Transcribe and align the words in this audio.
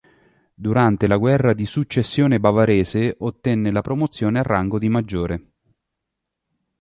Durante 0.55 1.05
la 1.05 1.17
Guerra 1.19 1.53
di 1.53 1.67
Successione 1.67 2.39
bavarese, 2.39 3.17
ottenne 3.19 3.69
la 3.69 3.83
promozione 3.83 4.39
al 4.39 4.45
rango 4.45 4.79
di 4.79 4.89
maggiore. 4.89 5.45